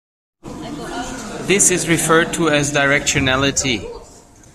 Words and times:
This 1.41 1.69
is 1.69 1.87
referred 1.87 2.33
to 2.33 2.49
as 2.49 2.73
directionality. 2.73 3.85